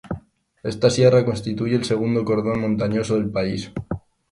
Esta 0.63 0.89
sierra 0.89 1.23
constituye 1.23 1.75
el 1.75 1.85
segundo 1.85 2.25
cordón 2.25 2.59
montañoso 2.61 3.13
del 3.17 3.29
país. 3.29 3.71